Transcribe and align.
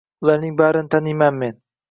Ularning 0.23 0.55
barini 0.61 0.91
taniyman 0.95 1.39
men. 1.45 1.61